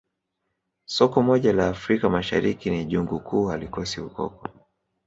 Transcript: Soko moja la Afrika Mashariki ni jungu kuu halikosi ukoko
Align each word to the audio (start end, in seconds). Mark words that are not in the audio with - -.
Soko 0.95 1.21
moja 1.21 1.53
la 1.53 1.69
Afrika 1.75 2.09
Mashariki 2.09 2.69
ni 2.69 2.85
jungu 2.85 3.19
kuu 3.19 3.45
halikosi 3.45 4.01
ukoko 4.01 4.47